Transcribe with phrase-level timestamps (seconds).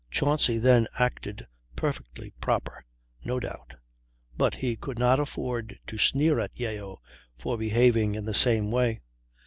[0.09, 1.45] Chauncy then acted
[1.75, 2.85] perfectly proper,
[3.23, 3.75] no doubt,
[4.35, 6.99] but he could not afford to sneer at Yeo
[7.37, 9.01] for behaving in the same way.